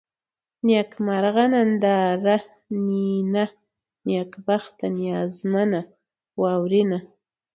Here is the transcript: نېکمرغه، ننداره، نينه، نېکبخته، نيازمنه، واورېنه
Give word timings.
نېکمرغه، 0.65 1.45
ننداره، 1.53 2.37
نينه، 2.87 3.45
نېکبخته، 4.07 4.85
نيازمنه، 4.97 5.81
واورېنه 6.39 6.99